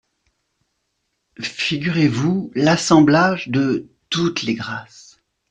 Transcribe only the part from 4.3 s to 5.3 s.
les grâces…